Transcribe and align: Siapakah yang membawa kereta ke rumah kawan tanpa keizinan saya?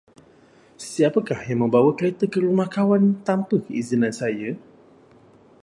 Siapakah 0.91 1.41
yang 1.49 1.59
membawa 1.69 1.89
kereta 1.97 2.25
ke 2.31 2.37
rumah 2.45 2.65
kawan 2.75 3.03
tanpa 3.27 3.55
keizinan 3.65 4.09
saya? 4.21 4.49